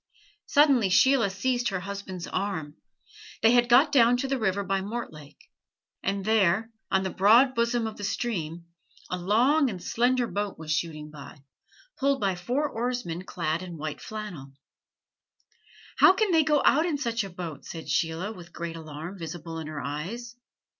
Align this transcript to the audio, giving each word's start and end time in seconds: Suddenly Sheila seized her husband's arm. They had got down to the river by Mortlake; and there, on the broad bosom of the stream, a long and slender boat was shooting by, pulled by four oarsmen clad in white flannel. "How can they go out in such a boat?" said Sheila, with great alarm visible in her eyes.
Suddenly 0.47 0.89
Sheila 0.89 1.29
seized 1.29 1.69
her 1.69 1.81
husband's 1.81 2.25
arm. 2.25 2.75
They 3.43 3.51
had 3.51 3.69
got 3.69 3.91
down 3.91 4.17
to 4.17 4.27
the 4.27 4.39
river 4.39 4.63
by 4.63 4.81
Mortlake; 4.81 5.47
and 6.01 6.25
there, 6.25 6.71
on 6.89 7.03
the 7.03 7.11
broad 7.11 7.53
bosom 7.53 7.85
of 7.85 7.97
the 7.97 8.03
stream, 8.03 8.65
a 9.11 9.17
long 9.19 9.69
and 9.69 9.79
slender 9.79 10.25
boat 10.25 10.57
was 10.57 10.71
shooting 10.71 11.11
by, 11.11 11.43
pulled 11.99 12.19
by 12.19 12.33
four 12.33 12.67
oarsmen 12.67 13.25
clad 13.25 13.61
in 13.61 13.77
white 13.77 14.01
flannel. 14.01 14.53
"How 15.97 16.13
can 16.13 16.31
they 16.31 16.41
go 16.43 16.63
out 16.65 16.87
in 16.87 16.97
such 16.97 17.23
a 17.23 17.29
boat?" 17.29 17.63
said 17.63 17.87
Sheila, 17.87 18.31
with 18.31 18.53
great 18.53 18.75
alarm 18.75 19.19
visible 19.19 19.59
in 19.59 19.67
her 19.67 19.81
eyes. 19.83 20.35